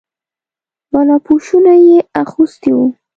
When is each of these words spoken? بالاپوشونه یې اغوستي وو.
بالاپوشونه 0.91 1.73
یې 1.87 1.97
اغوستي 2.21 2.71
وو. 2.75 2.85